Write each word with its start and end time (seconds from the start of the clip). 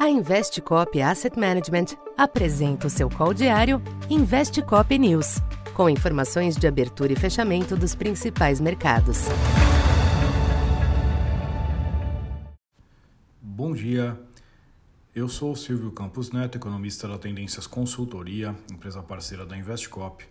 A 0.00 0.08
Investcop 0.08 0.98
Asset 1.02 1.38
Management 1.38 1.94
apresenta 2.16 2.86
o 2.86 2.90
seu 2.90 3.10
call 3.10 3.34
diário 3.34 3.82
Investcop 4.08 4.98
News, 4.98 5.42
com 5.74 5.90
informações 5.90 6.56
de 6.56 6.66
abertura 6.66 7.12
e 7.12 7.16
fechamento 7.16 7.76
dos 7.76 7.94
principais 7.94 8.62
mercados. 8.62 9.26
Bom 13.42 13.74
dia. 13.74 14.18
Eu 15.14 15.28
sou 15.28 15.54
Silvio 15.54 15.92
Campos 15.92 16.30
Neto, 16.30 16.56
economista 16.56 17.06
da 17.06 17.18
Tendências 17.18 17.66
Consultoria, 17.66 18.56
empresa 18.72 19.02
parceira 19.02 19.44
da 19.44 19.54
Investcop. 19.54 20.26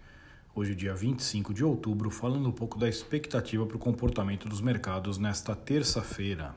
Hoje, 0.55 0.73
dia 0.73 0.95
25 0.95 1.53
de 1.53 1.63
outubro, 1.63 2.09
falando 2.09 2.49
um 2.49 2.51
pouco 2.51 2.79
da 2.79 2.89
expectativa 2.89 3.67
para 3.67 3.77
o 3.77 3.79
comportamento 3.79 4.49
dos 4.49 4.61
mercados 4.61 5.19
nesta 5.19 5.55
terça-feira. 5.55 6.55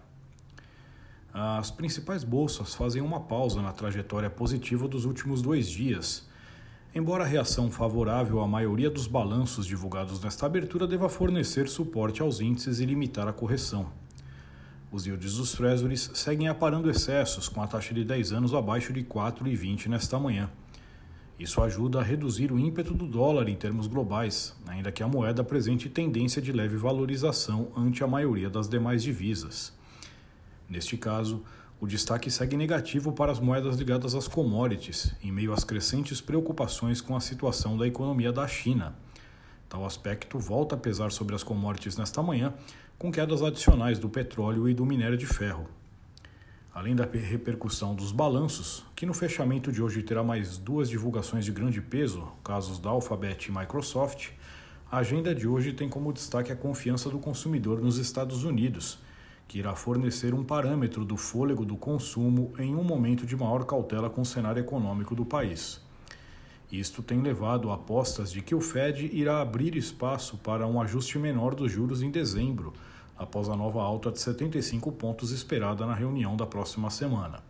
As 1.35 1.71
principais 1.71 2.25
bolsas 2.25 2.75
fazem 2.75 3.01
uma 3.01 3.19
pausa 3.19 3.63
na 3.63 3.73
trajetória 3.73 4.29
positiva 4.29 4.87
dos 4.87 5.07
últimos 5.07 5.41
dois 5.41 5.67
dias. 5.67 6.29
Embora 6.95 7.25
a 7.25 7.27
reação 7.27 7.71
favorável 7.71 8.43
à 8.43 8.47
maioria 8.47 8.91
dos 8.91 9.07
balanços 9.07 9.65
divulgados 9.65 10.21
nesta 10.21 10.45
abertura 10.45 10.87
deva 10.87 11.09
fornecer 11.09 11.69
suporte 11.71 12.21
aos 12.21 12.41
índices 12.41 12.81
e 12.81 12.85
limitar 12.85 13.27
a 13.27 13.33
correção. 13.33 13.91
Os 14.91 15.07
yields 15.07 15.39
dos 15.39 15.53
Treasuries 15.53 16.11
seguem 16.13 16.49
aparando 16.49 16.91
excessos, 16.91 17.49
com 17.49 17.63
a 17.63 17.67
taxa 17.67 17.95
de 17.95 18.05
10 18.05 18.33
anos 18.33 18.53
abaixo 18.53 18.93
de 18.93 19.03
4,20 19.03 19.87
nesta 19.87 20.19
manhã. 20.19 20.51
Isso 21.39 21.63
ajuda 21.63 22.01
a 22.01 22.03
reduzir 22.03 22.53
o 22.53 22.59
ímpeto 22.59 22.93
do 22.93 23.07
dólar 23.07 23.49
em 23.49 23.57
termos 23.57 23.87
globais, 23.87 24.55
ainda 24.67 24.93
que 24.93 25.03
a 25.03 25.09
moeda 25.09 25.41
apresente 25.41 25.89
tendência 25.89 26.43
de 26.43 26.53
leve 26.53 26.77
valorização 26.77 27.73
ante 27.75 28.05
a 28.05 28.07
maioria 28.07 28.51
das 28.51 28.69
demais 28.69 29.03
divisas. 29.03 29.73
Neste 30.73 30.97
caso, 30.97 31.45
o 31.79 31.87
destaque 31.87 32.31
segue 32.31 32.57
negativo 32.57 33.13
para 33.13 33.31
as 33.31 33.39
moedas 33.39 33.77
ligadas 33.77 34.15
às 34.15 34.27
commodities, 34.27 35.15
em 35.23 35.31
meio 35.31 35.53
às 35.53 35.65
crescentes 35.65 36.19
preocupações 36.19 37.03
com 37.03 37.15
a 37.15 37.21
situação 37.21 37.77
da 37.77 37.87
economia 37.87 38.33
da 38.33 38.49
China. 38.49 38.97
Tal 39.69 39.85
aspecto 39.85 40.39
volta 40.39 40.75
a 40.75 40.79
pesar 40.79 41.13
sobre 41.13 41.35
as 41.35 41.43
commodities 41.43 41.99
nesta 41.99 42.23
manhã, 42.23 42.55
com 42.99 43.13
quedas 43.13 43.43
adicionais 43.43 43.99
do 43.99 44.09
petróleo 44.09 44.67
e 44.67 44.73
do 44.73 44.87
minério 44.87 45.19
de 45.19 45.27
ferro. 45.27 45.69
Além 46.73 46.97
da 46.97 47.05
repercussão 47.05 47.95
dos 47.95 48.11
balanços, 48.11 48.83
que 48.97 49.05
no 49.05 49.13
fechamento 49.13 49.71
de 49.71 49.83
hoje 49.83 50.03
terá 50.03 50.25
mais 50.25 50.57
duas 50.57 50.89
divulgações 50.89 51.45
de 51.45 51.53
grande 51.53 51.83
peso, 51.83 52.27
casos 52.43 52.79
da 52.79 52.89
Alphabet 52.89 53.51
e 53.51 53.53
Microsoft, 53.53 54.31
a 54.91 54.97
agenda 54.97 55.35
de 55.35 55.47
hoje 55.47 55.75
tem 55.75 55.91
como 55.91 56.15
destaque 56.15 56.51
a 56.51 56.57
confiança 56.57 57.11
do 57.11 57.19
consumidor 57.19 57.79
nos 57.83 57.99
Estados 57.99 58.43
Unidos 58.43 58.99
que 59.53 59.59
irá 59.59 59.77
fornecer 59.77 60.33
um 60.33 60.43
parâmetro 60.43 61.05
do 61.05 61.15
fôlego 61.15 61.63
do 61.63 61.77
consumo 61.77 62.55
em 62.59 62.75
um 62.75 62.83
momento 62.83 63.27
de 63.27 63.37
maior 63.37 63.67
cautela 63.67 64.09
com 64.09 64.23
o 64.23 64.25
cenário 64.25 64.61
econômico 64.61 65.15
do 65.15 65.27
país. 65.27 65.79
Isto 66.73 67.03
tem 67.03 67.21
levado 67.21 67.71
a 67.71 67.75
apostas 67.75 68.33
de 68.33 68.41
que 68.41 68.55
o 68.55 68.63
Fed 68.63 69.11
irá 69.13 69.43
abrir 69.43 69.77
espaço 69.77 70.39
para 70.39 70.67
um 70.67 70.81
ajuste 70.81 71.19
menor 71.19 71.55
dos 71.55 71.71
juros 71.71 72.01
em 72.01 72.11
dezembro, 72.11 72.73
após 73.15 73.51
a 73.51 73.55
nova 73.55 73.83
alta 73.83 74.11
de 74.11 74.21
75 74.21 74.91
pontos 74.93 75.31
esperada 75.33 75.85
na 75.85 75.93
reunião 75.93 76.35
da 76.35 76.47
próxima 76.47 76.89
semana. 76.89 77.45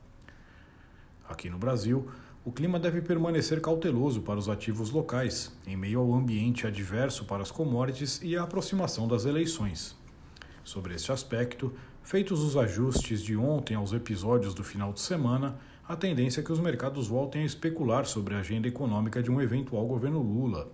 Aqui 1.29 1.49
no 1.49 1.57
Brasil, 1.57 2.09
o 2.45 2.51
clima 2.51 2.81
deve 2.81 3.01
permanecer 3.01 3.61
cauteloso 3.61 4.23
para 4.23 4.41
os 4.41 4.49
ativos 4.49 4.91
locais, 4.91 5.57
em 5.65 5.77
meio 5.77 6.01
ao 6.01 6.13
ambiente 6.13 6.67
adverso 6.67 7.27
para 7.27 7.45
as 7.45 7.53
commodities 7.53 8.21
e 8.25 8.37
a 8.37 8.43
aproximação 8.43 9.07
das 9.07 9.25
eleições. 9.25 9.97
Sobre 10.65 10.95
este 10.95 11.11
aspecto, 11.11 11.73
Feitos 12.03 12.41
os 12.41 12.57
ajustes 12.57 13.23
de 13.23 13.37
ontem 13.37 13.75
aos 13.75 13.93
episódios 13.93 14.55
do 14.55 14.65
final 14.65 14.93
de 14.93 15.01
semana, 15.01 15.59
a 15.89 15.97
tendência 15.97 16.41
é 16.41 16.45
que 16.45 16.53
os 16.53 16.59
mercados 16.59 17.07
voltem 17.07 17.43
a 17.43 17.47
especular 17.47 18.05
sobre 18.05 18.35
a 18.35 18.41
agenda 18.41 18.69
econômica 18.69 19.23
de 19.23 19.31
um 19.31 19.41
eventual 19.41 19.87
governo 19.87 20.21
Lula. 20.21 20.71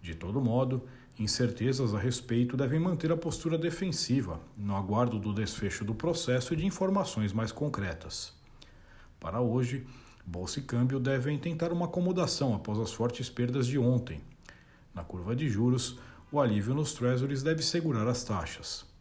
De 0.00 0.14
todo 0.14 0.40
modo, 0.40 0.82
incertezas 1.18 1.92
a 1.92 1.98
respeito 1.98 2.56
devem 2.56 2.78
manter 2.78 3.10
a 3.10 3.16
postura 3.16 3.58
defensiva, 3.58 4.40
no 4.56 4.76
aguardo 4.76 5.18
do 5.18 5.34
desfecho 5.34 5.84
do 5.84 5.94
processo 5.94 6.54
e 6.54 6.56
de 6.56 6.64
informações 6.64 7.32
mais 7.32 7.50
concretas. 7.50 8.32
Para 9.18 9.40
hoje, 9.40 9.86
bolsa 10.24 10.60
e 10.60 10.62
câmbio 10.62 11.00
devem 11.00 11.36
tentar 11.36 11.72
uma 11.72 11.86
acomodação 11.86 12.54
após 12.54 12.78
as 12.78 12.92
fortes 12.92 13.28
perdas 13.28 13.66
de 13.66 13.78
ontem. 13.78 14.20
Na 14.94 15.02
curva 15.02 15.34
de 15.34 15.48
juros, 15.48 15.98
o 16.30 16.40
alívio 16.40 16.74
nos 16.74 16.94
treasuries 16.94 17.42
deve 17.42 17.62
segurar 17.62 18.06
as 18.08 18.22
taxas. 18.24 18.93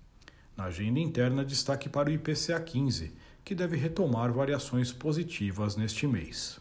Na 0.55 0.65
agenda 0.65 0.99
interna, 0.99 1.43
destaque 1.43 1.89
para 1.89 2.09
o 2.09 2.11
IPCA 2.11 2.59
15, 2.59 3.11
que 3.43 3.55
deve 3.55 3.75
retomar 3.75 4.31
variações 4.31 4.91
positivas 4.91 5.75
neste 5.75 6.05
mês. 6.05 6.59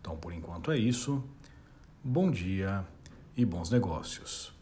Então, 0.00 0.16
por 0.16 0.32
enquanto 0.32 0.70
é 0.70 0.78
isso. 0.78 1.22
Bom 2.02 2.30
dia 2.30 2.84
e 3.36 3.44
bons 3.44 3.70
negócios. 3.70 4.52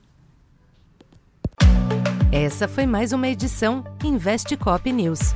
Essa 2.30 2.68
foi 2.68 2.86
mais 2.86 3.12
uma 3.12 3.28
edição 3.28 3.84
Investe 4.04 4.56
Cop 4.56 4.92
News. 4.92 5.34